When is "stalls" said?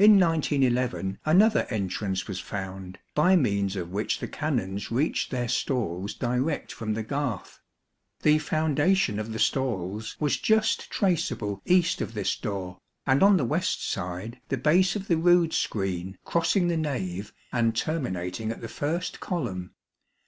5.46-6.12, 9.38-10.16